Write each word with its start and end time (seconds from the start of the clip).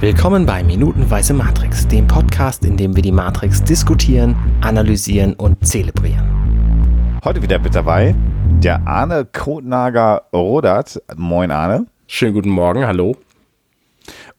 Willkommen 0.00 0.46
bei 0.46 0.64
Minutenweise 0.64 1.34
Matrix, 1.34 1.86
dem 1.86 2.06
Podcast, 2.06 2.64
in 2.64 2.78
dem 2.78 2.96
wir 2.96 3.02
die 3.02 3.12
Matrix 3.12 3.62
diskutieren, 3.62 4.34
analysieren 4.62 5.34
und 5.34 5.66
zelebrieren. 5.66 7.20
Heute 7.22 7.42
wieder 7.42 7.58
mit 7.58 7.74
dabei 7.74 8.14
der 8.62 8.86
Arne 8.86 9.26
Kotnager 9.30 10.22
Rodert. 10.32 11.02
Moin 11.16 11.50
Arne. 11.50 11.84
Schönen 12.06 12.32
guten 12.32 12.48
Morgen, 12.48 12.86
hallo. 12.86 13.14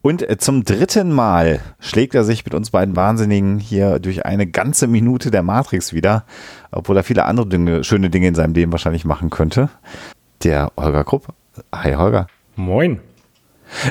Und 0.01 0.27
äh, 0.27 0.39
zum 0.39 0.65
dritten 0.65 1.11
Mal 1.11 1.59
schlägt 1.79 2.15
er 2.15 2.23
sich 2.23 2.43
mit 2.43 2.55
uns 2.55 2.71
beiden 2.71 2.95
Wahnsinnigen 2.95 3.59
hier 3.59 3.99
durch 3.99 4.25
eine 4.25 4.47
ganze 4.47 4.87
Minute 4.87 5.29
der 5.29 5.43
Matrix 5.43 5.93
wieder, 5.93 6.25
obwohl 6.71 6.97
er 6.97 7.03
viele 7.03 7.25
andere 7.25 7.45
Dinge, 7.45 7.83
schöne 7.83 8.09
Dinge 8.09 8.29
in 8.29 8.33
seinem 8.33 8.55
Leben 8.55 8.71
wahrscheinlich 8.71 9.05
machen 9.05 9.29
könnte. 9.29 9.69
Der 10.43 10.71
Holger 10.75 11.03
Krupp. 11.03 11.27
Hi 11.71 11.93
Holger. 11.93 12.25
Moin. 12.55 12.99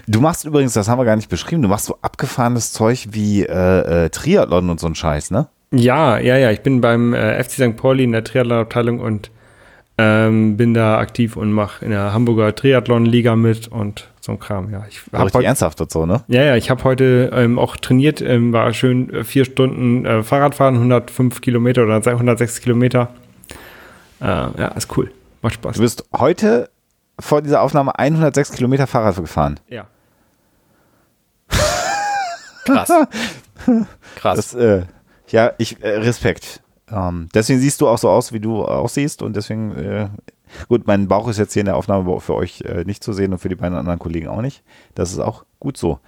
Du 0.07 0.21
machst 0.21 0.45
übrigens, 0.45 0.75
das 0.75 0.89
haben 0.89 0.99
wir 0.99 1.05
gar 1.05 1.17
nicht 1.17 1.31
beschrieben, 1.31 1.63
du 1.63 1.69
machst 1.69 1.87
so 1.87 1.97
abgefahrenes 2.03 2.73
Zeug 2.73 3.09
wie 3.13 3.45
äh, 3.45 4.05
äh, 4.05 4.09
Triathlon 4.11 4.71
und 4.71 4.81
so 4.81 4.87
ein 4.87 4.95
Scheiß, 4.95 5.31
ne? 5.31 5.49
Ja, 5.73 6.19
ja, 6.19 6.37
ja. 6.37 6.51
Ich 6.51 6.61
bin 6.61 6.81
beim 6.81 7.15
äh, 7.15 7.43
FC 7.43 7.53
St. 7.53 7.77
Pauli 7.77 8.05
in 8.05 8.13
der 8.13 8.25
Triathlon-Abteilung 8.25 9.01
und 9.01 9.31
ähm, 9.99 10.57
bin 10.57 10.75
da 10.75 10.99
aktiv 10.99 11.37
und 11.37 11.53
mache 11.53 11.85
in 11.85 11.91
der 11.91 12.13
Hamburger 12.13 12.55
Triathlon-Liga 12.55 13.37
mit 13.37 13.69
und 13.69 14.09
so 14.21 14.33
ein 14.33 14.39
Kram, 14.39 14.73
ja. 14.73 14.85
Ich 14.89 15.01
hab 15.13 15.35
heute, 15.35 15.45
ernsthaft 15.45 15.81
und 15.81 15.91
so, 15.91 16.07
ne? 16.07 16.25
Ja, 16.29 16.43
ja, 16.43 16.57
ich 16.57 16.71
habe 16.71 16.83
heute 16.85 17.31
ähm, 17.35 17.59
auch 17.59 17.77
trainiert, 17.77 18.21
ähm, 18.21 18.53
war 18.53 18.73
schön 18.73 19.13
äh, 19.13 19.25
vier 19.25 19.45
Stunden 19.45 20.05
äh, 20.07 20.23
Fahrradfahren, 20.23 20.77
105 20.77 21.41
Kilometer 21.41 21.85
oder 21.85 21.97
106 21.97 22.61
Kilometer. 22.61 23.11
Äh, 24.21 24.25
ja, 24.25 24.69
ist 24.77 24.97
cool. 24.97 25.11
Macht 25.43 25.55
Spaß. 25.55 25.77
Du 25.77 25.83
bist 25.83 26.05
heute 26.17 26.71
vor 27.21 27.43
dieser 27.43 27.63
Aufnahme 27.63 27.99
106 27.99 28.53
Kilometer 28.53 28.87
Fahrrad 28.87 29.17
gefahren. 29.17 29.61
Ja. 29.69 29.87
Krass. 32.65 32.93
Krass. 34.17 34.37
Das, 34.37 34.55
äh, 34.55 34.83
ja, 35.29 35.53
ich, 35.59 35.83
äh, 35.83 35.99
Respekt. 35.99 36.63
Ähm, 36.91 37.29
deswegen 37.35 37.61
siehst 37.61 37.81
du 37.81 37.89
auch 37.89 37.99
so 37.99 38.09
aus, 38.09 38.33
wie 38.33 38.41
du 38.41 38.65
aussiehst 38.65 39.23
und 39.23 39.37
deswegen, 39.37 39.77
äh, 39.77 40.09
gut, 40.69 40.87
mein 40.87 41.09
Bauch 41.09 41.29
ist 41.29 41.39
jetzt 41.39 41.53
hier 41.53 41.61
in 41.61 41.67
der 41.67 41.77
Aufnahme 41.77 42.21
für 42.21 42.35
euch 42.35 42.63
äh, 42.63 42.85
nicht 42.85 43.05
zu 43.05 43.13
sehen 43.13 43.33
und 43.33 43.39
für 43.39 43.49
die 43.49 43.55
beiden 43.55 43.79
anderen 43.79 43.99
Kollegen 43.99 44.29
auch 44.29 44.43
nicht. 44.43 44.63
Das 44.95 45.13
ist 45.13 45.21
auch 45.21 45.45
gut 45.61 45.77
so. 45.77 46.01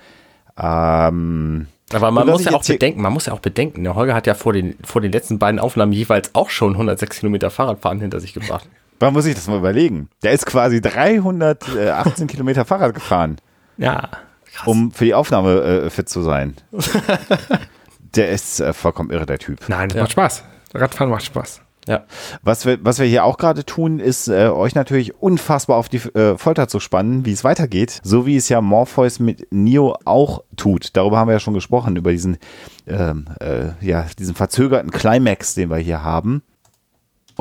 Ähm, 0.59 1.69
aber 1.93 2.11
man 2.11 2.27
muss 2.27 2.45
ja 2.45 2.53
auch 2.53 2.65
bedenken, 2.65 3.03
man 3.03 3.13
muss 3.13 3.27
ja 3.27 3.33
auch 3.33 3.41
bedenken, 3.41 3.85
der 3.85 3.95
Holger 3.95 4.15
hat 4.15 4.27
ja 4.27 4.35
vor 4.35 4.53
den, 4.53 4.77
vor 4.85 5.01
den 5.01 5.13
letzten 5.13 5.39
beiden 5.39 5.61
Aufnahmen 5.61 5.93
jeweils 5.93 6.35
auch 6.35 6.51
schon 6.51 6.73
106 6.73 7.21
Kilometer 7.21 7.51
Fahrradfahren 7.51 8.01
hinter 8.01 8.21
sich 8.21 8.33
gebracht. 8.35 8.69
Man 9.03 9.15
muss 9.15 9.25
sich 9.25 9.35
das 9.35 9.49
mal 9.49 9.59
überlegen. 9.59 10.09
Der 10.23 10.31
ist 10.31 10.47
quasi 10.47 10.81
318 10.81 12.29
Kilometer 12.29 12.65
Fahrrad 12.65 12.95
gefahren. 12.95 13.37
Ja, 13.77 14.09
krass. 14.55 14.69
Um 14.69 14.93
für 14.93 15.05
die 15.05 15.13
Aufnahme 15.13 15.61
äh, 15.61 15.91
fit 15.91 16.09
zu 16.09 16.23
sein. 16.23 16.55
der 18.15 18.31
ist 18.31 18.61
äh, 18.61 18.73
vollkommen 18.73 19.11
irre, 19.11 19.27
der 19.27 19.41
Typ. 19.41 19.59
Nein, 19.67 19.89
das 19.89 19.97
ja. 19.97 20.03
macht 20.03 20.13
Spaß. 20.13 20.45
Radfahren 20.75 21.11
macht 21.11 21.25
Spaß. 21.25 21.63
Ja. 21.89 22.05
Was 22.43 22.65
wir, 22.65 22.79
was 22.85 23.01
wir 23.01 23.07
hier 23.07 23.25
auch 23.25 23.39
gerade 23.39 23.67
tun, 23.67 23.99
ist 23.99 24.29
äh, 24.29 24.47
euch 24.47 24.77
natürlich 24.77 25.21
unfassbar 25.21 25.79
auf 25.79 25.89
die 25.89 25.97
äh, 25.97 26.39
Folter 26.39 26.69
zu 26.69 26.79
spannen, 26.79 27.27
wie 27.27 27.33
es 27.33 27.43
weitergeht. 27.43 27.99
So 28.05 28.25
wie 28.25 28.37
es 28.37 28.49
ja 28.49 28.61
Morpheus 28.61 29.19
mit 29.19 29.49
Neo 29.51 29.97
auch 30.05 30.45
tut. 30.55 30.97
Darüber 30.97 31.19
haben 31.19 31.27
wir 31.27 31.33
ja 31.33 31.41
schon 31.41 31.55
gesprochen, 31.55 31.97
über 31.97 32.13
diesen, 32.13 32.39
ähm, 32.87 33.27
äh, 33.41 33.71
ja, 33.81 34.07
diesen 34.17 34.37
verzögerten 34.37 34.93
Climax, 34.93 35.55
den 35.55 35.71
wir 35.71 35.79
hier 35.79 36.05
haben. 36.05 36.45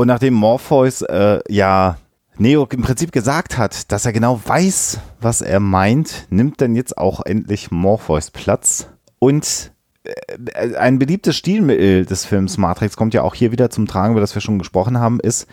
Und 0.01 0.07
nachdem 0.07 0.33
Morpheus 0.33 1.03
äh, 1.03 1.41
ja 1.47 1.99
Neo 2.39 2.67
im 2.71 2.81
Prinzip 2.81 3.11
gesagt 3.11 3.59
hat, 3.59 3.91
dass 3.91 4.03
er 4.03 4.11
genau 4.11 4.41
weiß, 4.43 4.99
was 5.19 5.41
er 5.41 5.59
meint, 5.59 6.25
nimmt 6.31 6.59
dann 6.59 6.73
jetzt 6.73 6.97
auch 6.97 7.23
endlich 7.23 7.69
Morpheus 7.69 8.31
Platz. 8.31 8.87
Und 9.19 9.71
äh, 10.03 10.75
ein 10.75 10.97
beliebtes 10.97 11.35
Stilmittel 11.35 12.07
des 12.07 12.25
Films 12.25 12.57
Matrix 12.57 12.97
kommt 12.97 13.13
ja 13.13 13.21
auch 13.21 13.35
hier 13.35 13.51
wieder 13.51 13.69
zum 13.69 13.85
Tragen, 13.85 14.13
über 14.13 14.21
das 14.21 14.33
wir 14.33 14.41
schon 14.41 14.57
gesprochen 14.57 14.97
haben, 14.97 15.19
ist 15.19 15.45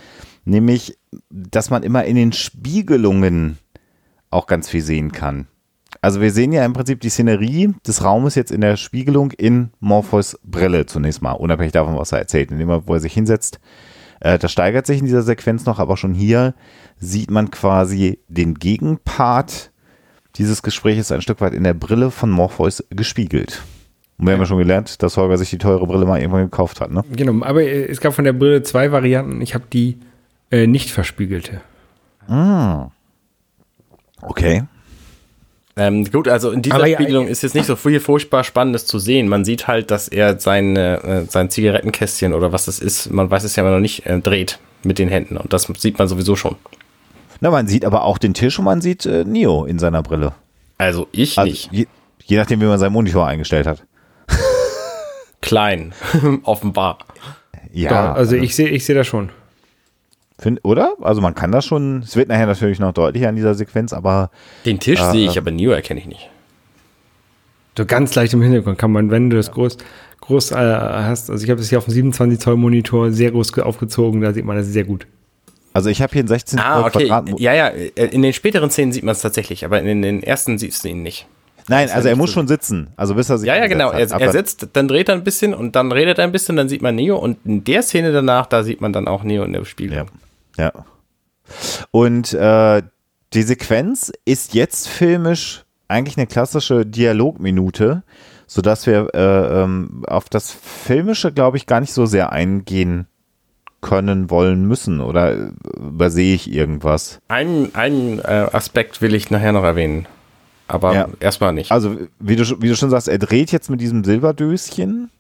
nämlich, 0.47 0.97
dass 1.29 1.69
man 1.69 1.83
immer 1.83 2.07
in 2.07 2.17
den 2.17 2.33
Spiegelungen 2.33 3.59
auch 4.31 4.47
ganz 4.47 4.67
viel 4.71 4.81
sehen 4.81 5.13
kann. 5.13 5.47
Also 6.01 6.23
wir 6.23 6.33
sehen 6.33 6.53
ja 6.53 6.65
im 6.65 6.73
Prinzip 6.73 7.03
die 7.03 7.11
Szenerie 7.11 7.75
des 7.87 8.03
Raumes 8.03 8.35
jetzt 8.35 8.51
in 8.51 8.63
der 8.63 8.79
Spiegelung 8.79 9.31
in 9.33 9.73
Morpheus 9.81 10.39
Brille 10.43 10.87
zunächst 10.87 11.21
mal, 11.21 11.33
unabhängig 11.33 11.73
davon, 11.73 11.99
was 11.99 12.13
er 12.13 12.21
erzählt, 12.21 12.51
indem 12.51 12.71
er, 12.71 12.87
wo 12.87 12.95
er 12.95 13.01
sich 13.01 13.13
hinsetzt, 13.13 13.61
äh, 14.21 14.39
das 14.39 14.53
steigert 14.53 14.87
sich 14.87 14.99
in 14.99 15.07
dieser 15.07 15.23
Sequenz 15.23 15.67
noch, 15.67 15.79
aber 15.79 15.97
schon 15.97 16.15
hier 16.15 16.55
sieht 16.99 17.31
man 17.31 17.51
quasi 17.51 18.19
den 18.29 18.55
Gegenpart 18.55 19.71
dieses 20.37 20.63
Gesprächs 20.63 21.11
ein 21.13 21.23
Stück 21.23 21.41
weit 21.41 21.55
in 21.55 21.65
der 21.65 21.75
Brille 21.75 22.11
von 22.11 22.31
Morpheus 22.31 22.85
gespiegelt. 22.91 23.63
Und 24.19 24.27
wir 24.27 24.35
haben 24.35 24.41
ja 24.41 24.47
schon 24.47 24.59
gelernt, 24.59 25.03
dass 25.03 25.17
Holger 25.17 25.39
sich 25.39 25.51
die 25.51 25.59
teure 25.59 25.87
Brille 25.87 26.05
mal 26.05 26.19
irgendwann 26.19 26.45
gekauft 26.45 26.81
hat, 26.81 26.91
ne? 26.91 27.05
Genau, 27.13 27.45
aber 27.45 27.65
es 27.65 28.01
gab 28.01 28.15
von 28.15 28.25
der 28.25 28.33
Brille 28.33 28.63
zwei 28.63 28.91
Varianten. 28.91 29.41
Ich 29.41 29.55
habe 29.55 29.65
die 29.73 29.99
äh, 30.51 30.67
nicht 30.67 30.91
verspiegelte. 30.91 31.61
Ah. 32.27 32.89
Okay. 34.23 34.65
Ähm, 35.79 36.05
gut, 36.11 36.27
also 36.27 36.51
in 36.51 36.61
dieser 36.61 36.75
Aber 36.75 36.89
Spiegelung 36.89 37.27
ja, 37.27 37.31
ist 37.31 37.43
jetzt 37.43 37.55
nicht 37.55 37.67
so 37.67 37.77
viel 37.77 38.01
furchtbar 38.01 38.43
Spannendes 38.43 38.85
zu 38.85 38.99
sehen. 38.99 39.29
Man 39.29 39.45
sieht 39.45 39.69
halt, 39.69 39.93
dass 39.93 40.09
er 40.09 40.41
seine, 40.41 41.03
äh, 41.05 41.25
sein 41.31 41.51
Zigarettenkästchen 41.51 42.35
oder 42.35 42.53
was 42.53 42.65
das 42.65 42.81
ist, 42.81 43.13
man 43.13 43.31
weiß 43.31 43.45
es 43.45 43.55
ja 43.55 43.63
noch 43.63 43.79
nicht, 43.79 44.05
äh, 44.05 44.19
dreht 44.19 44.59
mit 44.83 44.99
den 44.99 45.09
Händen. 45.09 45.37
Und 45.37 45.53
das 45.53 45.71
sieht 45.79 45.97
man 45.97 46.09
sowieso 46.09 46.35
schon. 46.35 46.57
Na, 47.41 47.53
man 47.53 47.69
sieht 47.69 47.85
aber 47.85 48.03
auch 48.03 48.19
den 48.19 48.35
Tisch 48.35 48.59
und 48.59 48.65
man 48.65 48.81
sieht 48.81 49.07
äh, 49.07 49.25
Neo 49.25 49.67
in 49.67 49.79
seiner 49.79 50.03
Brille. 50.03 50.33
Also 50.79 51.07
ich 51.13 51.39
also, 51.39 51.49
nicht. 51.49 51.71
Je, 51.71 51.87
je 52.25 52.37
nachdem, 52.37 52.61
wie 52.61 52.67
man 52.67 52.81
seinen 52.81 52.93
Monitor 52.93 53.29
eingestellt 53.29 53.69
hat. 53.69 53.85
Klein, 55.41 55.93
offenbar. 56.43 56.99
Ja. 57.73 57.91
Doch, 57.91 57.97
also, 58.17 58.35
also 58.35 58.37
ich 58.37 58.57
sehe 58.57 58.69
ich 58.69 58.85
seh 58.85 58.95
das 58.95 59.07
schon. 59.07 59.31
Find, 60.39 60.61
oder? 60.63 60.95
Also 61.01 61.21
man 61.21 61.35
kann 61.35 61.51
das 61.51 61.67
schon, 61.67 62.03
es 62.03 62.15
wird 62.15 62.29
nachher 62.29 62.47
natürlich 62.47 62.79
noch 62.79 62.93
deutlicher 62.93 63.29
in 63.29 63.37
dieser 63.37 63.55
Sequenz, 63.55 63.93
aber. 63.93 64.31
Den 64.65 64.79
Tisch 64.79 65.01
äh, 65.01 65.11
sehe 65.11 65.29
ich, 65.29 65.37
aber 65.37 65.51
Neo 65.51 65.73
erkenne 65.73 65.99
ich 65.99 66.07
nicht. 66.07 66.31
So 67.77 67.85
ganz 67.87 68.15
leicht 68.15 68.33
im 68.35 68.43
Hintergrund 68.43 68.79
kann 68.79 68.93
man, 68.93 69.11
wenn 69.11 69.31
du 69.31 69.37
das 69.37 69.51
groß, 69.53 69.79
groß 70.21 70.53
äh, 70.53 70.55
hast, 70.55 71.31
also 71.31 71.45
ich 71.45 71.51
habe 71.51 71.61
das 71.61 71.69
hier 71.69 71.79
auf 71.79 71.85
dem 71.85 71.95
27 71.95 72.39
Zoll 72.41 72.57
Monitor 72.57 73.13
sehr 73.13 73.31
groß 73.31 73.57
aufgezogen, 73.59 74.21
da 74.21 74.33
sieht 74.33 74.45
man 74.45 74.57
das 74.57 74.67
sehr 74.67 74.85
gut. 74.85 75.07
Also 75.73 75.91
ich 75.91 76.03
habe 76.03 76.13
hier 76.13 76.21
einen 76.21 76.29
16 76.29 76.59
ah, 76.59 76.87
okay. 76.87 77.07
Quadrat. 77.07 77.39
Ja, 77.39 77.55
ja, 77.55 77.69
in 77.69 78.23
den 78.23 78.33
späteren 78.33 78.71
Szenen 78.71 78.93
sieht 78.93 79.05
man 79.05 79.13
es 79.13 79.21
tatsächlich, 79.21 79.65
aber 79.65 79.81
in 79.81 80.03
den 80.03 80.23
ersten 80.23 80.59
siehst 80.59 80.83
du 80.85 80.89
ihn 80.89 81.03
nicht. 81.03 81.27
Nein, 81.69 81.91
also 81.91 82.09
er 82.09 82.17
muss 82.17 82.33
schon 82.33 82.49
sitzen. 82.49 82.89
Also 82.97 83.15
bis 83.15 83.29
er 83.29 83.39
sich 83.39 83.47
Ja, 83.47 83.57
ja, 83.57 83.67
genau. 83.67 83.91
Er, 83.91 84.11
er, 84.11 84.33
sitzt, 84.33 84.69
dann 84.73 84.89
dreht 84.89 85.09
er 85.09 85.15
ein 85.15 85.23
bisschen 85.23 85.55
und 85.55 85.77
dann 85.77 85.93
redet 85.93 86.19
er 86.19 86.25
ein 86.25 86.33
bisschen, 86.33 86.57
dann 86.57 86.69
sieht 86.69 86.83
man 86.83 86.95
Neo 86.95 87.17
und 87.17 87.39
in 87.45 87.63
der 87.63 87.83
Szene 87.83 88.11
danach, 88.11 88.47
da 88.47 88.65
sieht 88.65 88.81
man 88.81 88.93
dann 88.93 89.07
auch 89.07 89.23
Neo 89.23 89.45
in 89.45 89.53
dem 89.53 89.65
Spiel. 89.65 89.93
Ja. 89.93 90.07
Ja. 90.59 90.73
Und 91.91 92.35
äh, 92.35 92.83
die 93.33 93.43
Sequenz 93.43 94.13
ist 94.25 94.55
jetzt 94.55 94.89
filmisch 94.89 95.65
eigentlich 95.87 96.19
eine 96.19 96.27
klassische 96.27 96.85
Dialogminute, 96.85 98.03
sodass 98.47 98.87
wir 98.87 99.09
äh, 99.15 99.63
ähm, 99.63 100.05
auf 100.07 100.29
das 100.29 100.53
Filmische, 100.53 101.33
glaube 101.33 101.57
ich, 101.57 101.67
gar 101.67 101.81
nicht 101.81 101.93
so 101.93 102.07
sehr 102.07 102.33
eingehen 102.33 103.07
können, 103.81 104.29
wollen, 104.31 104.67
müssen. 104.67 105.01
Oder 105.01 105.53
übersehe 105.77 106.35
ich 106.35 106.53
irgendwas? 106.53 107.21
Einen, 107.29 107.75
einen 107.75 108.19
äh, 108.19 108.49
Aspekt 108.53 109.01
will 109.01 109.15
ich 109.15 109.31
nachher 109.31 109.53
noch 109.53 109.65
erwähnen. 109.65 110.07
Aber 110.67 110.95
ja. 110.95 111.09
erstmal 111.21 111.55
nicht. 111.55 111.73
Also, 111.73 111.97
wie 112.19 112.37
du, 112.37 112.45
wie 112.61 112.69
du 112.69 112.77
schon 112.77 112.91
sagst, 112.91 113.09
er 113.09 113.19
dreht 113.19 113.53
jetzt 113.53 113.71
mit 113.71 113.81
diesem 113.81 114.05
Silberdöschen 114.05 115.11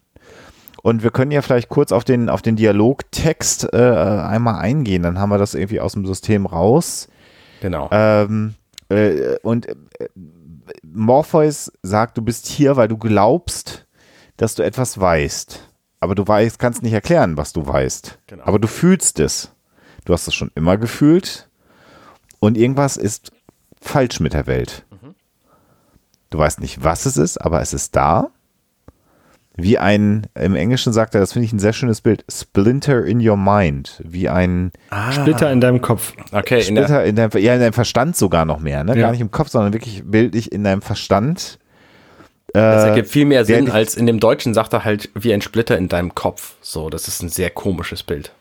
und 0.82 1.02
wir 1.02 1.10
können 1.10 1.30
ja 1.30 1.42
vielleicht 1.42 1.68
kurz 1.68 1.92
auf 1.92 2.04
den, 2.04 2.28
auf 2.28 2.42
den 2.42 2.56
Dialogtext 2.56 3.72
äh, 3.72 3.76
einmal 3.76 4.56
eingehen. 4.60 5.02
Dann 5.02 5.18
haben 5.18 5.30
wir 5.30 5.38
das 5.38 5.54
irgendwie 5.54 5.80
aus 5.80 5.92
dem 5.92 6.06
System 6.06 6.46
raus. 6.46 7.08
Genau. 7.60 7.88
Ähm, 7.90 8.54
äh, 8.88 9.36
und 9.42 9.68
äh, 9.68 9.74
Morpheus 10.82 11.72
sagt, 11.82 12.16
du 12.16 12.22
bist 12.22 12.46
hier, 12.46 12.76
weil 12.76 12.88
du 12.88 12.96
glaubst, 12.96 13.86
dass 14.36 14.54
du 14.54 14.62
etwas 14.62 15.00
weißt. 15.00 15.68
Aber 16.00 16.14
du 16.14 16.26
weißt, 16.26 16.58
kannst 16.58 16.82
nicht 16.82 16.92
erklären, 16.92 17.36
was 17.36 17.52
du 17.52 17.66
weißt. 17.66 18.18
Genau. 18.28 18.44
Aber 18.44 18.58
du 18.58 18.68
fühlst 18.68 19.18
es. 19.18 19.50
Du 20.04 20.12
hast 20.12 20.28
es 20.28 20.34
schon 20.34 20.52
immer 20.54 20.76
gefühlt. 20.76 21.48
Und 22.38 22.56
irgendwas 22.56 22.96
ist 22.96 23.32
falsch 23.80 24.20
mit 24.20 24.32
der 24.32 24.46
Welt. 24.46 24.86
Mhm. 24.90 25.14
Du 26.30 26.38
weißt 26.38 26.60
nicht, 26.60 26.84
was 26.84 27.04
es 27.04 27.16
ist, 27.16 27.38
aber 27.38 27.60
es 27.60 27.72
ist 27.74 27.96
da 27.96 28.30
wie 29.60 29.76
ein, 29.76 30.28
im 30.36 30.54
Englischen 30.54 30.92
sagt 30.92 31.16
er, 31.16 31.20
das 31.20 31.32
finde 31.32 31.46
ich 31.46 31.52
ein 31.52 31.58
sehr 31.58 31.72
schönes 31.72 32.00
Bild, 32.00 32.24
Splinter 32.30 33.04
in 33.04 33.26
your 33.26 33.36
mind, 33.36 34.00
wie 34.04 34.28
ein 34.28 34.70
ah. 34.90 35.10
Splitter 35.10 35.50
in 35.50 35.60
deinem 35.60 35.82
Kopf. 35.82 36.14
Okay, 36.30 36.62
Splitter 36.62 37.04
in, 37.04 37.16
deinem, 37.16 37.30
ja, 37.38 37.54
in 37.54 37.60
deinem 37.60 37.72
Verstand 37.72 38.16
sogar 38.16 38.44
noch 38.44 38.60
mehr, 38.60 38.84
ne? 38.84 38.94
Ja. 38.94 39.02
Gar 39.02 39.10
nicht 39.10 39.20
im 39.20 39.32
Kopf, 39.32 39.48
sondern 39.48 39.72
wirklich 39.72 40.04
bildlich 40.04 40.52
in 40.52 40.62
deinem 40.62 40.80
Verstand. 40.80 41.58
Das 42.52 42.84
äh, 42.84 42.88
ergibt 42.88 43.08
viel 43.08 43.24
mehr 43.24 43.44
Sinn, 43.44 43.68
als 43.68 43.96
in 43.96 44.06
dem 44.06 44.20
Deutschen 44.20 44.54
sagt 44.54 44.72
er 44.72 44.84
halt 44.84 45.10
wie 45.14 45.34
ein 45.34 45.42
Splitter 45.42 45.76
in 45.76 45.88
deinem 45.88 46.14
Kopf. 46.14 46.54
So, 46.60 46.88
das 46.88 47.08
ist 47.08 47.20
ein 47.22 47.28
sehr 47.28 47.50
komisches 47.50 48.04
Bild. 48.04 48.32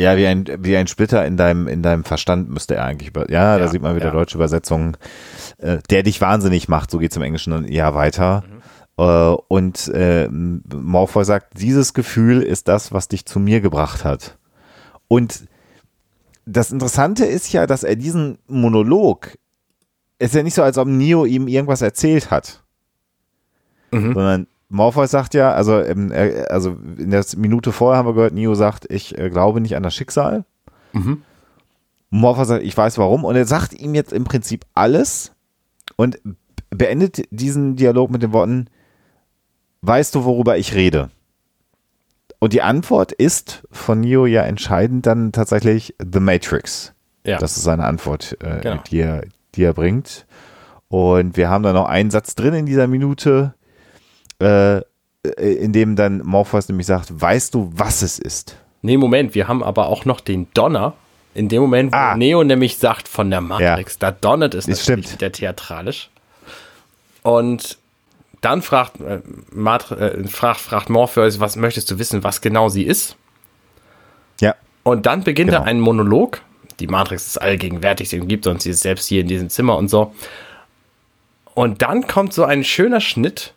Ja, 0.00 0.16
wie 0.16 0.28
ein, 0.28 0.46
wie 0.60 0.76
ein 0.76 0.86
Splitter 0.86 1.26
in 1.26 1.36
deinem, 1.36 1.66
in 1.66 1.82
deinem 1.82 2.04
Verstand 2.04 2.50
müsste 2.50 2.76
er 2.76 2.84
eigentlich 2.84 3.08
über. 3.08 3.28
Ja, 3.30 3.56
ja 3.56 3.58
da 3.58 3.66
sieht 3.66 3.82
man 3.82 3.96
wieder 3.96 4.06
ja. 4.06 4.12
deutsche 4.12 4.36
Übersetzungen, 4.36 4.96
äh, 5.58 5.78
der 5.90 6.04
dich 6.04 6.20
wahnsinnig 6.20 6.68
macht, 6.68 6.92
so 6.92 6.98
geht 6.98 7.10
es 7.10 7.16
im 7.16 7.24
Englischen 7.24 7.50
dann 7.50 7.64
eher 7.64 7.96
weiter. 7.96 8.44
Mhm. 8.46 8.58
Äh, 8.98 9.36
und 9.48 9.88
äh, 9.88 10.28
Morpheus 10.28 11.28
sagt, 11.28 11.60
dieses 11.60 11.94
Gefühl 11.94 12.42
ist 12.42 12.68
das, 12.68 12.92
was 12.92 13.08
dich 13.08 13.24
zu 13.24 13.38
mir 13.38 13.60
gebracht 13.60 14.04
hat. 14.04 14.36
Und 15.06 15.46
das 16.44 16.72
Interessante 16.72 17.24
ist 17.24 17.52
ja, 17.52 17.66
dass 17.66 17.84
er 17.84 17.96
diesen 17.96 18.38
Monolog, 18.48 19.38
ist 20.18 20.34
ja 20.34 20.42
nicht 20.42 20.54
so, 20.54 20.62
als 20.62 20.78
ob 20.78 20.88
Neo 20.88 21.24
ihm 21.24 21.46
irgendwas 21.46 21.80
erzählt 21.80 22.30
hat. 22.30 22.64
Mhm. 23.92 24.14
Sondern 24.14 24.46
Morpheus 24.68 25.10
sagt 25.10 25.34
ja, 25.34 25.52
also, 25.52 25.80
ähm, 25.80 26.12
also 26.48 26.76
in 26.98 27.10
der 27.10 27.24
Minute 27.36 27.70
vorher 27.70 27.98
haben 27.98 28.08
wir 28.08 28.14
gehört, 28.14 28.34
Neo 28.34 28.54
sagt, 28.54 28.90
ich 28.90 29.16
äh, 29.16 29.30
glaube 29.30 29.60
nicht 29.60 29.76
an 29.76 29.82
das 29.84 29.94
Schicksal. 29.94 30.44
Mhm. 30.92 31.22
Morpheus 32.10 32.48
sagt, 32.48 32.64
ich 32.64 32.76
weiß 32.76 32.98
warum. 32.98 33.24
Und 33.24 33.36
er 33.36 33.46
sagt 33.46 33.74
ihm 33.74 33.94
jetzt 33.94 34.12
im 34.12 34.24
Prinzip 34.24 34.64
alles 34.74 35.32
und 35.96 36.18
beendet 36.70 37.22
diesen 37.30 37.76
Dialog 37.76 38.10
mit 38.10 38.22
den 38.22 38.32
Worten, 38.32 38.68
weißt 39.82 40.14
du, 40.14 40.24
worüber 40.24 40.58
ich 40.58 40.74
rede? 40.74 41.10
Und 42.38 42.52
die 42.52 42.62
Antwort 42.62 43.12
ist 43.12 43.62
von 43.70 44.00
Neo 44.00 44.26
ja 44.26 44.42
entscheidend 44.42 45.06
dann 45.06 45.32
tatsächlich 45.32 45.94
The 45.98 46.20
Matrix. 46.20 46.94
Ja. 47.24 47.38
Das 47.38 47.56
ist 47.56 47.64
seine 47.64 47.84
Antwort, 47.84 48.36
äh, 48.40 48.60
genau. 48.60 48.82
die, 48.90 49.00
er, 49.00 49.24
die 49.54 49.64
er 49.64 49.74
bringt. 49.74 50.26
Und 50.88 51.36
wir 51.36 51.50
haben 51.50 51.64
da 51.64 51.72
noch 51.72 51.86
einen 51.86 52.10
Satz 52.10 52.34
drin 52.34 52.54
in 52.54 52.66
dieser 52.66 52.86
Minute, 52.86 53.54
äh, 54.40 54.80
in 55.36 55.72
dem 55.72 55.96
dann 55.96 56.22
Morpheus 56.24 56.68
nämlich 56.68 56.86
sagt, 56.86 57.20
weißt 57.20 57.54
du, 57.54 57.70
was 57.74 58.02
es 58.02 58.18
ist? 58.18 58.56
Nee, 58.82 58.96
Moment, 58.96 59.34
wir 59.34 59.48
haben 59.48 59.62
aber 59.62 59.88
auch 59.88 60.04
noch 60.04 60.20
den 60.20 60.46
Donner. 60.54 60.94
In 61.34 61.48
dem 61.48 61.60
Moment, 61.60 61.92
wo 61.92 61.96
ah. 61.96 62.16
Neo 62.16 62.42
nämlich 62.42 62.78
sagt 62.78 63.06
von 63.06 63.30
der 63.30 63.40
Matrix, 63.40 63.98
ja. 64.00 64.10
da 64.10 64.12
donnert 64.12 64.54
es 64.54 64.66
natürlich 64.66 64.82
stimmt. 64.82 65.12
wieder 65.12 65.30
theatralisch. 65.30 66.10
Und 67.22 67.78
dann 68.40 68.62
fragt, 68.62 69.00
äh, 69.00 69.16
äh, 69.16 70.28
fragt, 70.28 70.60
fragt 70.60 70.90
Morpheus, 70.90 71.40
was 71.40 71.56
möchtest 71.56 71.90
du 71.90 71.98
wissen, 71.98 72.24
was 72.24 72.40
genau 72.40 72.68
sie 72.68 72.84
ist? 72.84 73.16
Ja. 74.40 74.54
Und 74.82 75.06
dann 75.06 75.24
beginnt 75.24 75.50
genau. 75.50 75.62
er 75.62 75.66
einen 75.66 75.80
Monolog. 75.80 76.42
Die 76.80 76.86
Matrix 76.86 77.26
ist 77.26 77.38
allgegenwärtig, 77.38 78.08
sie 78.08 78.20
umgibt 78.20 78.46
uns, 78.46 78.62
sie 78.62 78.70
ist 78.70 78.80
selbst 78.80 79.08
hier 79.08 79.20
in 79.20 79.28
diesem 79.28 79.50
Zimmer 79.50 79.76
und 79.76 79.88
so. 79.88 80.14
Und 81.54 81.82
dann 81.82 82.06
kommt 82.06 82.32
so 82.32 82.44
ein 82.44 82.62
schöner 82.62 83.00
Schnitt 83.00 83.52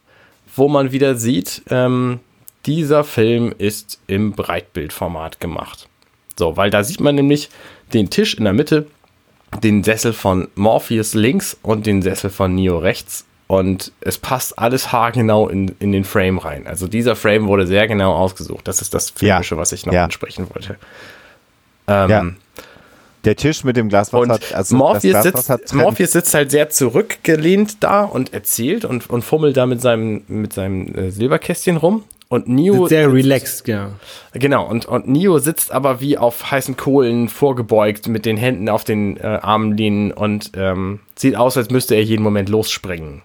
wo 0.56 0.68
man 0.68 0.92
wieder 0.92 1.16
sieht, 1.16 1.63
ähm, 1.69 2.19
dieser 2.66 3.04
Film 3.04 3.54
ist 3.57 4.00
im 4.07 4.34
Breitbildformat 4.34 5.39
gemacht. 5.39 5.88
So, 6.38 6.57
weil 6.57 6.69
da 6.69 6.84
sieht 6.84 7.00
man 7.00 7.16
nämlich 7.16 7.50
den 7.94 8.10
Tisch 8.10 8.36
in 8.36 8.44
der 8.44 8.54
Mitte, 8.54 8.88
den 9.63 9.84
Sessel 9.84 10.13
von 10.13 10.48
Morpheus 10.56 11.13
links 11.13 11.57
und 11.62 11.86
den 11.86 12.01
Sessel 12.01 12.30
von 12.30 12.56
Neo 12.56 12.77
rechts. 12.77 13.25
Und 13.51 13.92
es 14.00 14.18
passt 14.18 14.57
alles 14.57 14.94
haargenau 14.94 15.50
in, 15.50 15.75
in 15.80 15.92
den 15.92 16.06
Frame 16.06 16.38
rein. 16.38 16.68
Also 16.68 16.88
dieser 16.88 17.18
Frame 17.18 17.48
wurde 17.48 17.68
sehr 17.68 17.86
genau 17.86 18.13
ausgesucht. 18.13 18.65
Das 18.65 18.81
ist 18.81 18.94
das 18.94 19.09
Filmische, 19.09 19.56
ja. 19.56 19.59
was 19.59 19.74
ich 19.74 19.86
noch 19.86 19.92
ja. 19.92 20.06
ansprechen 20.06 20.48
wollte. 20.53 20.77
Ähm, 21.86 22.09
ja. 22.09 22.25
Der 23.25 23.36
Tisch 23.36 23.65
mit 23.65 23.75
dem 23.75 23.89
Glaswasser. 23.89 24.21
Und 24.21 24.56
also 24.56 24.75
Morpheus, 24.77 25.24
sitzt, 25.24 25.74
Morpheus 25.74 26.13
sitzt 26.13 26.33
halt 26.33 26.50
sehr 26.50 26.69
zurückgelehnt 26.69 27.83
da 27.83 28.06
und 28.06 28.33
erzählt 28.33 28.86
und, 28.86 29.09
und 29.09 29.21
fummelt 29.21 29.57
da 29.57 29.65
mit 29.65 29.81
seinem, 29.81 30.21
mit 30.30 30.53
seinem 30.53 30.95
äh, 30.95 31.12
Silberkästchen 31.12 31.75
rum. 31.75 32.06
Und 32.30 32.48
Neo. 32.48 32.88
Sehr 32.88 33.12
relaxed, 33.12 33.68
ja. 33.68 33.89
Genau, 34.31 34.65
und, 34.65 34.86
und 34.86 35.09
Neo 35.09 35.39
sitzt 35.39 35.74
aber 35.74 36.00
wie 36.00 36.18
auf 36.18 36.51
heißen 36.51 36.77
Kohlen 36.77 37.27
vorgebeugt 37.27 38.07
mit 38.07 38.25
den 38.25 38.38
Händen 38.38 38.69
auf 38.69 38.86
den 38.86 39.18
äh, 39.18 39.39
Armlehnen 39.42 40.13
und 40.13 40.51
ähm, 40.56 41.01
sieht 41.18 41.36
aus, 41.36 41.57
als 41.57 41.69
müsste 41.69 41.95
er 41.95 42.03
jeden 42.06 42.24
Moment 42.24 42.48
losspringen. 42.48 43.24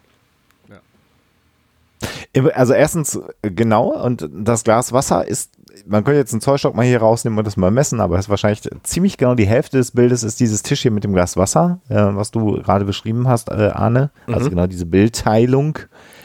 Also 2.54 2.74
erstens 2.74 3.18
genau 3.42 3.92
und 4.02 4.28
das 4.32 4.64
Glas 4.64 4.92
Wasser 4.92 5.26
ist 5.26 5.56
man 5.86 6.04
könnte 6.04 6.18
jetzt 6.18 6.32
einen 6.32 6.40
Zollstock 6.40 6.74
mal 6.74 6.84
hier 6.84 6.98
rausnehmen 6.98 7.38
und 7.38 7.46
das 7.46 7.56
mal 7.56 7.70
messen, 7.70 8.00
aber 8.00 8.16
es 8.16 8.26
ist 8.26 8.28
wahrscheinlich 8.28 8.62
ziemlich 8.82 9.18
genau 9.18 9.34
die 9.34 9.46
Hälfte 9.46 9.76
des 9.76 9.90
Bildes 9.90 10.22
ist 10.22 10.40
dieses 10.40 10.62
Tisch 10.62 10.82
hier 10.82 10.90
mit 10.90 11.04
dem 11.04 11.12
Glas 11.12 11.36
Wasser, 11.36 11.80
äh, 11.88 11.96
was 11.96 12.30
du 12.30 12.62
gerade 12.62 12.84
beschrieben 12.84 13.28
hast, 13.28 13.50
äh, 13.50 13.70
Arne. 13.72 14.10
Also 14.26 14.46
mhm. 14.46 14.50
genau 14.50 14.66
diese 14.66 14.86
Bildteilung. 14.86 15.78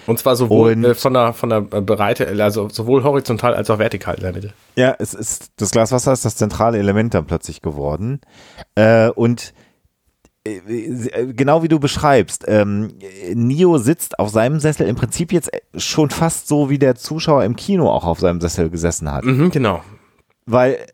Und 0.08 0.20
zwar 0.20 0.36
sowohl 0.36 0.74
und, 0.74 0.84
äh, 0.84 0.96
von 0.96 1.14
der 1.14 1.34
von 1.34 1.50
der 1.50 1.62
Breite, 1.62 2.28
also 2.42 2.70
sowohl 2.70 3.04
horizontal 3.04 3.54
als 3.54 3.70
auch 3.70 3.80
vertikal 3.80 4.16
in 4.16 4.22
der 4.22 4.34
Mitte. 4.34 4.54
Ja, 4.76 4.96
es 4.98 5.14
ist 5.14 5.52
das 5.58 5.72
Glas 5.72 5.92
Wasser 5.92 6.14
ist 6.14 6.26
das 6.26 6.36
zentrale 6.36 6.78
Element 6.78 7.14
dann 7.14 7.26
plötzlich 7.26 7.62
geworden. 7.62 8.22
Äh, 8.76 9.10
und 9.10 9.50
äh, 9.50 9.61
genau 10.44 11.62
wie 11.62 11.68
du 11.68 11.80
beschreibst, 11.80 12.46
ähm, 12.48 12.94
Nio 13.34 13.78
sitzt 13.78 14.18
auf 14.18 14.30
seinem 14.30 14.60
Sessel 14.60 14.88
im 14.88 14.96
Prinzip 14.96 15.32
jetzt 15.32 15.52
schon 15.76 16.10
fast 16.10 16.48
so, 16.48 16.70
wie 16.70 16.80
der 16.80 16.96
Zuschauer 16.96 17.44
im 17.44 17.56
Kino 17.56 17.90
auch 17.90 18.06
auf 18.06 18.20
seinem 18.20 18.42
Sessel 18.42 18.70
gesessen 18.70 19.12
hat. 19.12 19.24
Mhm, 19.24 19.52
genau. 19.52 19.84
Weil 20.46 20.74
äh, 20.74 20.88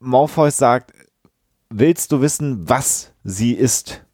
Morpheus 0.00 0.56
sagt, 0.56 0.92
willst 1.68 2.10
du 2.12 2.22
wissen, 2.22 2.68
was 2.68 3.12
sie 3.22 3.52
ist? 3.52 4.04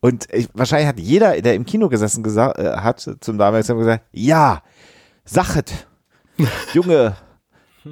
Und 0.00 0.32
ich, 0.32 0.48
wahrscheinlich 0.54 0.88
hat 0.88 1.00
jeder, 1.00 1.40
der 1.40 1.54
im 1.54 1.66
Kino 1.66 1.88
gesessen 1.88 2.22
gesagt, 2.22 2.58
äh, 2.58 2.76
hat, 2.76 3.00
zum 3.00 3.38
damaligen 3.38 3.66
Zeitpunkt 3.66 3.86
gesagt, 3.86 4.04
ja, 4.12 4.62
sachet, 5.24 5.88
Junge, 6.72 7.16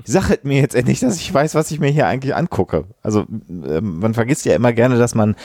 Sachet 0.04 0.44
mir 0.44 0.60
jetzt 0.60 0.74
endlich, 0.74 1.00
dass 1.00 1.16
ich 1.16 1.32
weiß, 1.32 1.54
was 1.54 1.70
ich 1.70 1.80
mir 1.80 1.88
hier 1.88 2.06
eigentlich 2.06 2.34
angucke. 2.34 2.84
Also 3.02 3.26
äh, 3.48 3.80
man 3.80 4.14
vergisst 4.14 4.44
ja 4.44 4.54
immer 4.54 4.72
gerne, 4.72 4.98
dass 4.98 5.14
man 5.14 5.36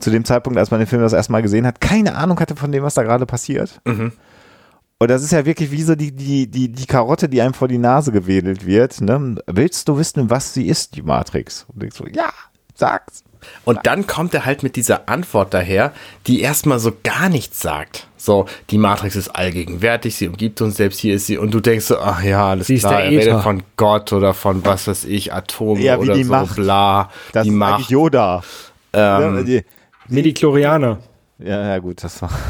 zu 0.00 0.10
dem 0.10 0.24
Zeitpunkt, 0.24 0.58
als 0.58 0.70
man 0.70 0.80
den 0.80 0.86
Film 0.86 1.02
das 1.02 1.12
erste 1.12 1.32
Mal 1.32 1.42
gesehen 1.42 1.66
hat, 1.66 1.80
keine 1.80 2.16
Ahnung 2.16 2.38
hatte 2.40 2.56
von 2.56 2.72
dem, 2.72 2.82
was 2.82 2.94
da 2.94 3.02
gerade 3.02 3.26
passiert. 3.26 3.80
Mhm. 3.84 4.12
Und 4.98 5.10
das 5.10 5.24
ist 5.24 5.32
ja 5.32 5.44
wirklich 5.44 5.72
wie 5.72 5.82
so 5.82 5.96
die, 5.96 6.12
die, 6.12 6.48
die, 6.48 6.70
die 6.70 6.86
Karotte, 6.86 7.28
die 7.28 7.42
einem 7.42 7.54
vor 7.54 7.66
die 7.66 7.78
Nase 7.78 8.12
gewedelt 8.12 8.64
wird. 8.64 9.00
Ne? 9.00 9.34
Willst 9.46 9.88
du 9.88 9.98
wissen, 9.98 10.30
was 10.30 10.54
sie 10.54 10.68
ist, 10.68 10.94
die 10.94 11.02
Matrix? 11.02 11.66
Und 11.74 11.82
ich 11.82 11.92
so, 11.92 12.06
ja, 12.06 12.30
sag's. 12.74 13.24
Und 13.64 13.80
dann 13.84 14.06
kommt 14.06 14.34
er 14.34 14.44
halt 14.44 14.62
mit 14.62 14.76
dieser 14.76 15.08
Antwort 15.08 15.54
daher, 15.54 15.92
die 16.26 16.40
erstmal 16.40 16.78
so 16.78 16.92
gar 17.02 17.28
nichts 17.28 17.60
sagt. 17.60 18.08
So, 18.16 18.46
die 18.70 18.78
Matrix 18.78 19.16
ist 19.16 19.28
allgegenwärtig, 19.30 20.14
sie 20.14 20.28
umgibt 20.28 20.60
uns 20.60 20.76
selbst, 20.76 21.00
hier 21.00 21.14
ist 21.14 21.26
sie. 21.26 21.38
Und 21.38 21.52
du 21.52 21.60
denkst 21.60 21.86
so, 21.86 21.98
ach 21.98 22.22
ja, 22.22 22.50
alles 22.50 22.68
sie 22.68 22.78
klar, 22.78 23.02
er 23.02 23.10
redet 23.10 23.42
von 23.42 23.62
Gott 23.76 24.12
oder 24.12 24.32
von 24.34 24.64
was 24.64 24.86
weiß 24.86 25.04
ich, 25.04 25.32
Atome 25.32 25.80
ja, 25.80 25.98
oder 25.98 26.14
so, 26.16 26.30
Macht. 26.30 26.56
bla. 26.56 27.10
Das 27.32 27.44
die 27.44 27.50
ist 27.50 27.54
Macht. 27.56 27.90
Yoda. 27.90 28.42
Ähm, 28.92 29.36
ja, 29.36 29.42
die, 29.42 29.64
Mediklorianer. 30.08 30.98
Ja, 31.38 31.68
ja, 31.68 31.78
gut, 31.78 32.04
das 32.04 32.22
war. 32.22 32.30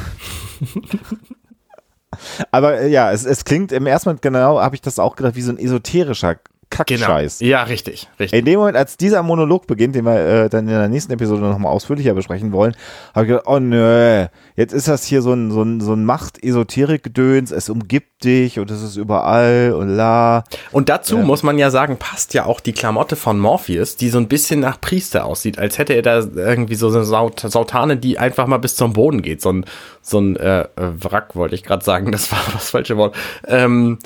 Aber 2.50 2.80
äh, 2.80 2.88
ja, 2.88 3.10
es, 3.12 3.24
es 3.24 3.44
klingt 3.44 3.72
im 3.72 3.86
ersten 3.86 4.10
Moment 4.10 4.22
genau, 4.22 4.60
habe 4.60 4.74
ich 4.74 4.82
das 4.82 4.98
auch 4.98 5.16
gedacht, 5.16 5.34
wie 5.36 5.42
so 5.42 5.52
ein 5.52 5.58
esoterischer 5.58 6.36
Kackscheiß. 6.72 7.38
Genau. 7.38 7.50
Ja, 7.50 7.62
richtig, 7.64 8.08
richtig. 8.18 8.38
In 8.38 8.44
dem 8.46 8.58
Moment, 8.58 8.76
als 8.76 8.96
dieser 8.96 9.22
Monolog 9.22 9.66
beginnt, 9.66 9.94
den 9.94 10.04
wir 10.04 10.16
äh, 10.16 10.48
dann 10.48 10.66
in 10.66 10.74
der 10.74 10.88
nächsten 10.88 11.12
Episode 11.12 11.42
nochmal 11.42 11.70
ausführlicher 11.70 12.14
besprechen 12.14 12.52
wollen, 12.52 12.74
habe 13.14 13.26
ich 13.26 13.28
gedacht, 13.28 13.46
oh 13.46 13.58
nö, 13.58 14.26
jetzt 14.56 14.72
ist 14.72 14.88
das 14.88 15.04
hier 15.04 15.22
so 15.22 15.34
ein, 15.34 15.50
so 15.50 15.62
ein, 15.62 15.80
so 15.80 15.92
ein 15.92 16.04
Macht-Esoterik-Gedöns, 16.04 17.50
es 17.50 17.68
umgibt 17.68 18.24
dich 18.24 18.58
und 18.58 18.70
es 18.70 18.82
ist 18.82 18.96
überall 18.96 19.74
und 19.76 19.88
la. 19.88 20.44
Und 20.70 20.88
dazu 20.88 21.18
ja. 21.18 21.22
muss 21.22 21.42
man 21.42 21.58
ja 21.58 21.70
sagen, 21.70 21.98
passt 21.98 22.32
ja 22.34 22.46
auch 22.46 22.60
die 22.60 22.72
Klamotte 22.72 23.16
von 23.16 23.38
Morpheus, 23.38 23.96
die 23.96 24.08
so 24.08 24.18
ein 24.18 24.28
bisschen 24.28 24.60
nach 24.60 24.80
Priester 24.80 25.26
aussieht, 25.26 25.58
als 25.58 25.78
hätte 25.78 25.92
er 25.92 26.02
da 26.02 26.20
irgendwie 26.20 26.74
so 26.76 26.88
eine 26.88 27.04
Saut 27.04 27.40
Sautane, 27.40 27.98
die 27.98 28.18
einfach 28.18 28.46
mal 28.46 28.58
bis 28.58 28.76
zum 28.76 28.94
Boden 28.94 29.20
geht. 29.20 29.42
So 29.42 29.52
ein, 29.52 29.66
so 30.00 30.18
ein 30.20 30.36
äh, 30.36 30.68
Wrack, 30.76 31.36
wollte 31.36 31.54
ich 31.54 31.62
gerade 31.62 31.84
sagen, 31.84 32.10
das 32.12 32.32
war 32.32 32.40
das 32.52 32.70
falsche 32.70 32.96
Wort. 32.96 33.14
Ähm, 33.46 33.98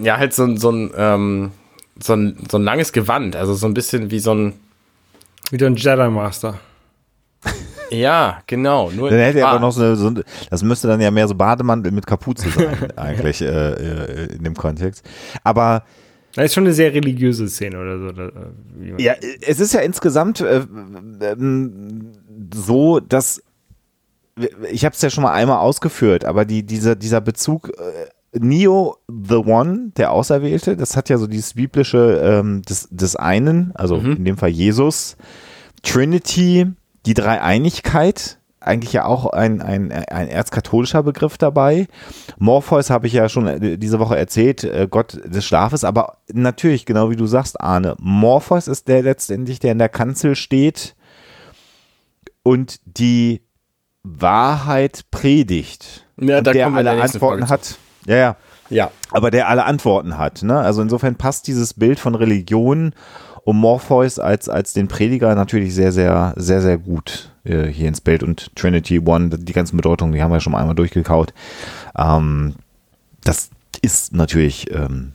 ja, 0.00 0.18
halt 0.18 0.32
so, 0.34 0.56
so, 0.56 0.70
ein, 0.70 0.90
ähm, 0.96 1.52
so, 2.00 2.14
ein, 2.14 2.36
so 2.50 2.58
ein 2.58 2.62
langes 2.62 2.92
Gewand, 2.92 3.36
also 3.36 3.54
so 3.54 3.66
ein 3.66 3.74
bisschen 3.74 4.10
wie 4.10 4.18
so 4.18 4.34
ein. 4.34 4.54
Wie 5.50 5.58
so 5.58 5.66
ein 5.66 5.76
Jedi 5.76 6.08
Master. 6.08 6.58
Ja, 7.90 8.40
genau. 8.46 8.90
Nur 8.90 9.10
dann 9.10 9.18
hätte 9.18 9.40
er 9.40 9.48
aber 9.48 9.60
noch 9.60 9.72
so, 9.72 9.82
eine, 9.82 9.96
so, 9.96 10.10
das 10.48 10.62
müsste 10.62 10.88
dann 10.88 11.00
ja 11.00 11.10
mehr 11.10 11.28
so 11.28 11.34
Bademantel 11.34 11.92
mit 11.92 12.06
Kapuze 12.06 12.48
sein, 12.48 12.90
eigentlich 12.96 13.42
äh, 13.42 13.46
äh, 13.46 14.34
in 14.34 14.44
dem 14.44 14.54
Kontext. 14.54 15.04
Aber 15.44 15.84
das 16.34 16.46
ist 16.46 16.54
schon 16.54 16.64
eine 16.64 16.72
sehr 16.72 16.94
religiöse 16.94 17.48
Szene 17.48 17.78
oder 17.78 17.98
so. 17.98 18.08
Äh, 18.08 19.02
ja, 19.02 19.14
es 19.42 19.60
ist 19.60 19.74
ja 19.74 19.80
insgesamt 19.80 20.40
äh, 20.40 20.62
ähm, 21.20 22.12
so, 22.54 23.00
dass 23.00 23.42
ich 24.70 24.86
habe 24.86 24.94
es 24.94 25.02
ja 25.02 25.10
schon 25.10 25.24
mal 25.24 25.32
einmal 25.32 25.58
ausgeführt, 25.58 26.24
aber 26.24 26.46
die, 26.46 26.62
dieser, 26.62 26.96
dieser 26.96 27.20
Bezug 27.20 27.68
äh, 27.68 28.08
Neo 28.32 28.96
the 29.08 29.36
One, 29.36 29.92
der 29.96 30.12
Auserwählte, 30.12 30.76
das 30.76 30.96
hat 30.96 31.08
ja 31.08 31.18
so 31.18 31.26
dieses 31.26 31.54
biblische 31.54 32.20
ähm, 32.24 32.62
des, 32.62 32.88
des 32.90 33.16
einen, 33.16 33.72
also 33.74 33.98
mhm. 33.98 34.16
in 34.16 34.24
dem 34.24 34.36
Fall 34.38 34.48
Jesus, 34.48 35.16
Trinity, 35.82 36.66
die 37.04 37.14
Dreieinigkeit 37.14 38.38
eigentlich 38.64 38.92
ja 38.92 39.04
auch 39.04 39.26
ein, 39.26 39.60
ein, 39.60 39.90
ein 39.92 40.28
erzkatholischer 40.28 41.02
Begriff 41.02 41.36
dabei. 41.36 41.88
Morpheus 42.38 42.90
habe 42.90 43.06
ich 43.06 43.12
ja 43.12 43.28
schon 43.28 43.46
äh, 43.46 43.78
diese 43.78 43.98
Woche 43.98 44.16
erzählt, 44.16 44.64
äh, 44.64 44.86
Gott 44.90 45.20
des 45.24 45.44
Schlafes, 45.44 45.84
aber 45.84 46.18
natürlich, 46.32 46.86
genau 46.86 47.10
wie 47.10 47.16
du 47.16 47.26
sagst, 47.26 47.60
Arne, 47.60 47.96
Morpheus 47.98 48.68
ist 48.68 48.88
der 48.88 49.02
letztendlich, 49.02 49.58
der 49.58 49.72
in 49.72 49.78
der 49.78 49.88
Kanzel 49.88 50.36
steht 50.36 50.94
und 52.42 52.80
die 52.84 53.42
Wahrheit 54.02 55.02
predigt. 55.10 56.06
Ja, 56.20 56.40
da 56.40 56.52
der 56.52 56.72
alle 56.72 57.02
Antworten 57.02 57.48
hat. 57.48 57.78
Ja, 58.06 58.16
ja. 58.16 58.36
Ja. 58.70 58.90
Aber 59.10 59.30
der 59.30 59.48
alle 59.48 59.64
Antworten 59.64 60.16
hat. 60.16 60.42
Ne? 60.42 60.58
Also 60.58 60.80
insofern 60.80 61.16
passt 61.16 61.46
dieses 61.46 61.74
Bild 61.74 62.00
von 62.00 62.14
Religion 62.14 62.94
um 63.44 63.58
Morpheus 63.58 64.18
als, 64.18 64.48
als 64.48 64.72
den 64.72 64.88
Prediger 64.88 65.34
natürlich 65.34 65.74
sehr, 65.74 65.92
sehr, 65.92 66.32
sehr, 66.36 66.62
sehr 66.62 66.78
gut 66.78 67.30
äh, 67.44 67.66
hier 67.66 67.88
ins 67.88 68.00
Bild. 68.00 68.22
Und 68.22 68.54
Trinity 68.56 69.00
One, 69.00 69.30
die 69.30 69.52
ganzen 69.52 69.76
Bedeutungen, 69.76 70.12
die 70.12 70.22
haben 70.22 70.30
wir 70.30 70.40
schon 70.40 70.54
einmal 70.54 70.74
durchgekaut. 70.74 71.34
Ähm, 71.98 72.54
das 73.24 73.50
ist 73.82 74.14
natürlich 74.14 74.72
ähm, 74.72 75.12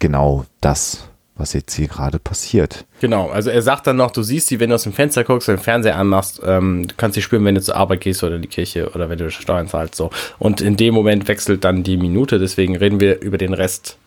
genau 0.00 0.46
das, 0.60 1.08
was 1.36 1.52
jetzt 1.52 1.74
hier 1.74 1.88
gerade 1.88 2.18
passiert. 2.18 2.86
Genau, 3.00 3.28
also 3.28 3.50
er 3.50 3.60
sagt 3.62 3.86
dann 3.86 3.96
noch, 3.96 4.12
du 4.12 4.22
siehst 4.22 4.48
sie, 4.48 4.60
wenn 4.60 4.68
du 4.68 4.76
aus 4.76 4.84
dem 4.84 4.92
Fenster 4.92 5.24
guckst, 5.24 5.48
den 5.48 5.58
Fernseher 5.58 5.96
anmachst, 5.96 6.40
ähm, 6.44 6.86
du 6.86 6.94
kannst 6.96 7.16
sie 7.16 7.22
spüren, 7.22 7.44
wenn 7.44 7.56
du 7.56 7.60
zur 7.60 7.76
Arbeit 7.76 8.02
gehst 8.02 8.22
oder 8.22 8.36
in 8.36 8.42
die 8.42 8.48
Kirche 8.48 8.90
oder 8.94 9.08
wenn 9.08 9.18
du 9.18 9.30
Steuern 9.30 9.66
zahlst. 9.66 9.96
So. 9.96 10.10
Und 10.38 10.60
in 10.60 10.76
dem 10.76 10.94
Moment 10.94 11.26
wechselt 11.26 11.64
dann 11.64 11.82
die 11.82 11.96
Minute, 11.96 12.38
deswegen 12.38 12.76
reden 12.76 13.00
wir 13.00 13.20
über 13.20 13.38
den 13.38 13.52
Rest 13.52 13.98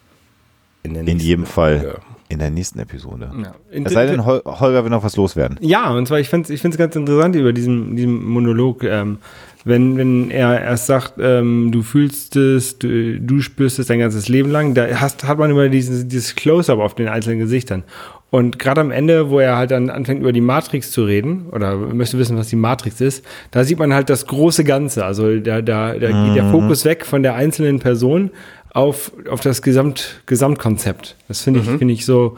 in, 0.84 0.96
in 0.96 1.20
jedem 1.20 1.46
Fall. 1.46 1.82
Folge 1.82 2.02
in 2.30 2.40
der 2.40 2.50
nächsten 2.50 2.80
Episode. 2.80 3.32
Ja. 3.42 3.56
Es 3.72 3.94
sei 3.94 4.06
denn, 4.06 4.26
Holger 4.26 4.84
will 4.84 4.90
noch 4.90 5.04
was 5.04 5.16
loswerden. 5.16 5.58
Ja, 5.62 5.92
und 5.92 6.08
zwar, 6.08 6.20
ich 6.20 6.30
finde 6.30 6.54
es 6.54 6.64
ich 6.64 6.78
ganz 6.78 6.96
interessant 6.96 7.36
über 7.36 7.54
diesen, 7.54 7.96
diesen 7.96 8.24
Monolog, 8.26 8.84
ähm, 8.84 9.20
wenn, 9.68 9.98
wenn 9.98 10.32
er 10.32 10.62
erst 10.62 10.88
sagt, 10.88 11.14
ähm, 11.20 11.72
du 11.72 11.82
fühlst 11.82 12.36
es, 12.36 12.80
du, 12.80 13.20
du, 13.20 13.42
spürst 13.42 13.80
es 13.80 13.88
dein 13.88 14.00
ganzes 14.00 14.30
Leben 14.30 14.50
lang, 14.50 14.74
da 14.74 14.88
hast, 14.96 15.26
hat 15.26 15.38
man 15.38 15.52
immer 15.52 15.70
dieses, 15.70 16.08
dieses 16.08 16.36
Close-up 16.36 16.80
auf 16.80 16.96
den 16.96 17.08
einzelnen 17.08 17.40
Gesichtern. 17.40 17.84
Und 18.30 18.60
gerade 18.60 18.82
am 18.82 18.92
Ende, 18.92 19.30
wo 19.30 19.40
er 19.40 19.56
halt 19.56 19.72
dann 19.72 19.90
anfängt, 19.90 20.22
über 20.22 20.34
die 20.34 20.42
Matrix 20.42 20.92
zu 20.92 21.04
reden, 21.04 21.48
oder 21.52 21.76
möchte 21.78 22.18
wissen, 22.18 22.38
was 22.38 22.50
die 22.50 22.56
Matrix 22.56 23.00
ist, 23.00 23.26
da 23.52 23.64
sieht 23.64 23.80
man 23.80 23.94
halt 23.94 24.10
das 24.10 24.28
große 24.28 24.64
Ganze. 24.64 25.06
Also 25.06 25.40
da, 25.40 25.62
da, 25.62 25.94
da 25.94 26.10
mhm. 26.10 26.26
geht 26.28 26.36
der 26.36 26.44
mhm. 26.44 26.52
Fokus 26.52 26.86
weg 26.86 27.06
von 27.06 27.24
der 27.24 27.36
einzelnen 27.36 27.80
Person 27.80 28.32
auf, 28.72 29.12
auf 29.30 29.40
das 29.42 29.62
Gesamt, 29.62 30.22
Gesamtkonzept. 30.26 31.16
Das 31.28 31.42
finde 31.42 31.62
ich, 31.62 31.68
mhm. 31.68 31.78
finde 31.78 31.94
ich 31.94 32.06
so 32.06 32.38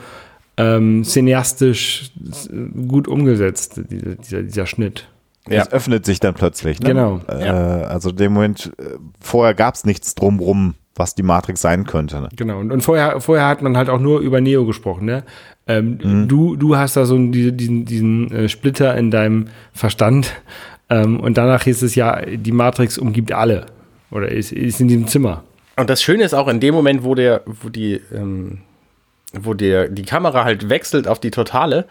ähm, 0.57 1.03
cineastisch 1.03 2.11
gut 2.87 3.07
umgesetzt, 3.07 3.81
dieser, 3.89 4.15
dieser, 4.15 4.43
dieser 4.43 4.65
Schnitt. 4.65 5.07
Ja. 5.47 5.61
Es 5.61 5.71
öffnet 5.71 6.05
sich 6.05 6.19
dann 6.19 6.33
plötzlich. 6.33 6.79
Ne? 6.79 6.89
Genau. 6.89 7.21
Äh, 7.27 7.45
ja. 7.45 7.81
Also 7.83 8.11
dem 8.11 8.33
Moment, 8.33 8.71
äh, 8.77 8.97
vorher 9.19 9.53
gab 9.53 9.75
es 9.75 9.85
nichts 9.85 10.15
drumrum, 10.15 10.75
was 10.95 11.15
die 11.15 11.23
Matrix 11.23 11.61
sein 11.61 11.85
könnte. 11.85 12.19
Ne? 12.21 12.29
Genau. 12.35 12.59
Und, 12.59 12.71
und 12.71 12.81
vorher, 12.81 13.21
vorher 13.21 13.47
hat 13.47 13.61
man 13.61 13.77
halt 13.77 13.89
auch 13.89 13.99
nur 13.99 14.19
über 14.19 14.41
Neo 14.41 14.65
gesprochen. 14.65 15.05
Ne? 15.05 15.23
Ähm, 15.67 15.99
mhm. 16.03 16.27
du, 16.27 16.55
du 16.55 16.75
hast 16.75 16.97
da 16.97 17.05
so 17.05 17.17
diesen, 17.17 17.57
diesen, 17.57 17.85
diesen 17.85 18.31
äh, 18.31 18.49
Splitter 18.49 18.95
in 18.97 19.11
deinem 19.11 19.47
Verstand. 19.71 20.33
Ähm, 20.89 21.19
und 21.19 21.37
danach 21.37 21.63
hieß 21.63 21.81
es 21.83 21.95
ja, 21.95 22.21
die 22.25 22.51
Matrix 22.51 22.97
umgibt 22.97 23.31
alle. 23.31 23.67
Oder 24.11 24.31
ist, 24.31 24.51
ist 24.51 24.81
in 24.81 24.87
diesem 24.87 25.07
Zimmer. 25.07 25.43
Und 25.77 25.89
das 25.89 26.03
Schöne 26.03 26.23
ist 26.23 26.33
auch 26.33 26.47
in 26.47 26.59
dem 26.59 26.75
Moment, 26.75 27.03
wo 27.03 27.15
der, 27.15 27.41
wo 27.45 27.69
die, 27.69 28.01
ähm, 28.13 28.59
wo 29.33 29.53
der, 29.53 29.87
die 29.87 30.03
Kamera 30.03 30.43
halt 30.43 30.69
wechselt 30.69 31.07
auf 31.07 31.19
die 31.19 31.31
Totale, 31.31 31.85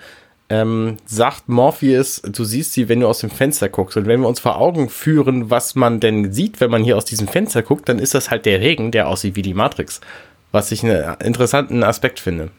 ähm, 0.50 0.96
sagt 1.04 1.48
Morpheus, 1.48 2.22
du 2.22 2.44
siehst 2.44 2.72
sie, 2.72 2.88
wenn 2.88 3.00
du 3.00 3.08
aus 3.08 3.18
dem 3.18 3.30
Fenster 3.30 3.68
guckst. 3.68 3.96
Und 3.96 4.06
wenn 4.06 4.20
wir 4.20 4.28
uns 4.28 4.40
vor 4.40 4.58
Augen 4.58 4.88
führen, 4.88 5.50
was 5.50 5.74
man 5.74 6.00
denn 6.00 6.32
sieht, 6.32 6.60
wenn 6.60 6.70
man 6.70 6.84
hier 6.84 6.96
aus 6.96 7.04
diesem 7.04 7.28
Fenster 7.28 7.62
guckt, 7.62 7.88
dann 7.88 7.98
ist 7.98 8.14
das 8.14 8.30
halt 8.30 8.46
der 8.46 8.60
Regen, 8.60 8.90
der 8.90 9.08
aussieht 9.08 9.36
wie 9.36 9.42
die 9.42 9.54
Matrix. 9.54 10.00
Was 10.50 10.72
ich 10.72 10.82
einen 10.82 11.16
interessanten 11.20 11.82
Aspekt 11.82 12.20
finde. 12.20 12.50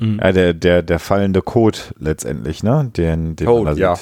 Mhm. 0.00 0.18
Ja, 0.20 0.32
der, 0.32 0.54
der, 0.54 0.82
der 0.82 0.98
fallende 0.98 1.40
Code 1.40 1.78
letztendlich, 1.98 2.62
ne? 2.62 2.90
Den, 2.96 3.36
den 3.36 3.46
Code, 3.46 3.78
ja. 3.78 3.96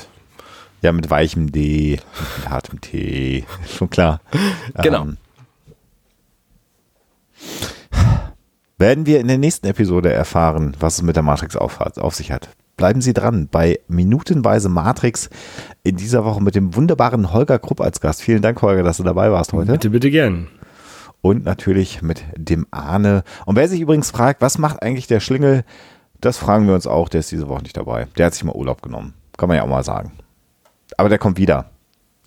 Ja, 0.80 0.92
mit 0.92 1.08
weichem 1.08 1.50
D, 1.50 1.98
mit 2.38 2.50
hartem 2.50 2.80
T, 2.80 3.44
schon 3.76 3.90
klar. 3.90 4.20
Genau. 4.82 5.02
Ähm, 5.02 5.16
werden 8.78 9.06
wir 9.06 9.20
in 9.20 9.28
der 9.28 9.38
nächsten 9.38 9.66
Episode 9.66 10.12
erfahren, 10.12 10.76
was 10.80 10.96
es 10.96 11.02
mit 11.02 11.16
der 11.16 11.22
Matrix 11.22 11.56
auf, 11.56 11.80
auf 11.80 12.14
sich 12.14 12.32
hat. 12.32 12.48
Bleiben 12.76 13.00
Sie 13.00 13.12
dran 13.12 13.48
bei 13.50 13.78
Minutenweise 13.88 14.68
Matrix 14.68 15.30
in 15.82 15.96
dieser 15.96 16.24
Woche 16.24 16.42
mit 16.42 16.54
dem 16.54 16.74
wunderbaren 16.74 17.32
Holger 17.32 17.58
Krupp 17.58 17.80
als 17.80 18.00
Gast. 18.00 18.22
Vielen 18.22 18.42
Dank, 18.42 18.60
Holger, 18.62 18.82
dass 18.82 18.96
du 18.96 19.04
dabei 19.04 19.30
warst 19.30 19.52
heute. 19.52 19.72
Bitte, 19.72 19.90
bitte 19.90 20.10
gern. 20.10 20.48
Und 21.20 21.44
natürlich 21.44 22.02
mit 22.02 22.24
dem 22.36 22.66
Ahne. 22.70 23.22
Und 23.46 23.56
wer 23.56 23.68
sich 23.68 23.80
übrigens 23.80 24.10
fragt, 24.10 24.42
was 24.42 24.58
macht 24.58 24.82
eigentlich 24.82 25.06
der 25.06 25.20
Schlingel, 25.20 25.64
das 26.20 26.36
fragen 26.36 26.66
wir 26.66 26.74
uns 26.74 26.86
auch. 26.86 27.08
Der 27.08 27.20
ist 27.20 27.30
diese 27.30 27.48
Woche 27.48 27.62
nicht 27.62 27.76
dabei. 27.76 28.08
Der 28.18 28.26
hat 28.26 28.34
sich 28.34 28.44
mal 28.44 28.54
Urlaub 28.54 28.82
genommen. 28.82 29.14
Kann 29.36 29.48
man 29.48 29.56
ja 29.56 29.62
auch 29.62 29.68
mal 29.68 29.84
sagen. 29.84 30.12
Aber 30.96 31.08
der 31.08 31.18
kommt 31.18 31.38
wieder. 31.38 31.70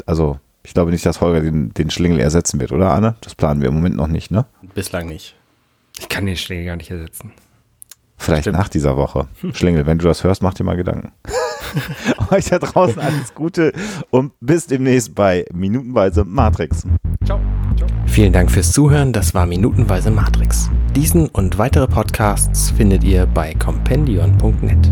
Also, 0.06 0.40
ich 0.64 0.74
glaube 0.74 0.92
nicht, 0.92 1.06
dass 1.06 1.22
Holger 1.22 1.42
den, 1.42 1.74
den 1.74 1.90
Schlingel 1.90 2.20
ersetzen 2.20 2.60
wird, 2.60 2.72
oder 2.72 2.92
Arne? 2.92 3.16
Das 3.22 3.36
planen 3.36 3.62
wir 3.62 3.70
im 3.70 3.76
Moment 3.76 3.96
noch 3.96 4.08
nicht, 4.08 4.32
ne? 4.32 4.46
Bislang 4.74 5.08
nicht. 5.08 5.36
Ich 6.00 6.10
kann 6.10 6.26
den 6.26 6.38
Schlingel 6.38 6.66
gar 6.66 6.76
nicht 6.76 6.92
ersetzen. 6.92 7.34
Vielleicht 8.18 8.44
Stimmt. 8.44 8.58
nach 8.58 8.70
dieser 8.70 8.98
Woche. 8.98 9.28
Schlingel, 9.54 9.86
wenn 9.86 10.00
du 10.00 10.06
das 10.06 10.24
hörst, 10.24 10.42
mach 10.42 10.54
dir 10.54 10.64
mal 10.64 10.76
Gedanken. 10.76 11.12
Euch 12.32 12.46
da 12.46 12.60
draußen 12.60 13.00
alles 13.00 13.34
Gute 13.36 13.74
und 14.10 14.34
bis 14.40 14.68
demnächst 14.68 15.16
bei 15.16 15.46
Minutenweise 15.54 16.26
Matrix. 16.26 16.88
Ciao. 17.26 17.40
Ciao. 17.78 17.88
Vielen 18.08 18.34
Dank 18.34 18.52
fürs 18.52 18.72
Zuhören. 18.72 19.14
Das 19.14 19.34
war 19.34 19.46
Minutenweise 19.46 20.12
Matrix. 20.12 20.70
Diesen 20.96 21.28
und 21.30 21.58
weitere 21.58 21.88
Podcasts 21.88 22.72
findet 22.72 23.04
ihr 23.04 23.28
bei 23.28 23.54
compendion.net. 23.54 24.92